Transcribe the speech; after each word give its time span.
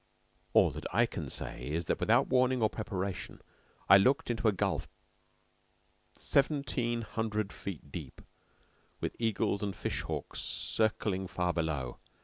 All 0.53 0.71
that 0.71 0.87
I 0.91 1.05
can 1.05 1.29
say 1.29 1.63
is 1.67 1.85
that 1.85 1.99
without 1.99 2.25
warning 2.25 2.59
or 2.63 2.71
preparation 2.71 3.39
I 3.87 3.99
looked 3.99 4.31
into 4.31 4.47
a 4.47 4.51
gulf 4.51 4.89
seventeen 6.13 7.01
hundred 7.03 7.53
feet 7.53 7.91
deep, 7.91 8.19
with 8.99 9.15
eagles 9.19 9.61
and 9.61 9.75
fish 9.75 10.01
hawks 10.01 10.39
circling 10.41 11.27
far 11.27 11.53
below. 11.53 11.99